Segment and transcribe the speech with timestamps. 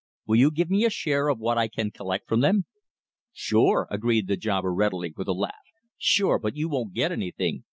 [0.25, 2.65] Will you give me a share of what I can collect from them?"
[3.33, 5.53] "Sure!" agreed the jobber readily, with a laugh.
[5.99, 6.39] "Sure!
[6.39, 7.65] But you won't get anything.